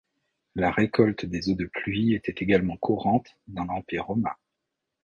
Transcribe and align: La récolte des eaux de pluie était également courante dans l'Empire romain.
La 0.55 0.71
récolte 0.71 1.27
des 1.27 1.47
eaux 1.47 1.53
de 1.55 1.67
pluie 1.71 2.15
était 2.15 2.33
également 2.43 2.75
courante 2.75 3.37
dans 3.45 3.65
l'Empire 3.65 4.07
romain. 4.07 4.33